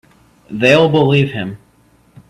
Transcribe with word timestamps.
They'll 0.49 0.89
believe 0.89 1.29
him. 1.29 1.59